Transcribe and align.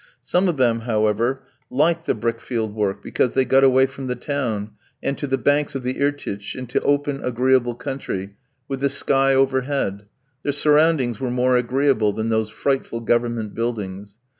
Some 0.23 0.47
of 0.49 0.57
them, 0.57 0.79
however, 0.79 1.43
liked 1.69 2.07
the 2.07 2.15
brick 2.15 2.41
field 2.41 2.73
work, 2.73 3.03
because 3.03 3.35
they 3.35 3.45
got 3.45 3.63
away 3.63 3.85
from 3.85 4.07
the 4.07 4.15
town, 4.15 4.71
and 5.03 5.15
to 5.19 5.27
the 5.27 5.37
banks 5.37 5.75
of 5.75 5.83
the 5.83 5.99
Irtych 6.01 6.55
into 6.55 6.81
open, 6.81 7.23
agreeable 7.23 7.75
country, 7.75 8.33
with 8.67 8.79
the 8.79 8.89
sky 8.89 9.35
overhead; 9.35 10.07
the 10.41 10.53
surroundings 10.53 11.19
were 11.19 11.29
more 11.29 11.55
agreeable 11.55 12.13
than 12.13 12.29
those 12.29 12.49
frightful 12.49 13.01
Government 13.01 13.53
buildings. 13.53 14.17